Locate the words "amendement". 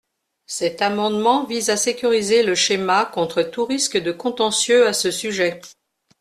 0.81-1.45